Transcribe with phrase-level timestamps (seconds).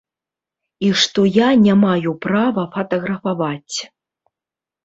[0.85, 3.77] І што я не маю права фатаграфаваць.